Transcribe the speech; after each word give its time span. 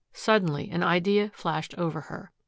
Suddenly 0.13 0.71
an 0.71 0.81
idea 0.81 1.29
flashed 1.35 1.75
over 1.77 2.01
her. 2.01 2.31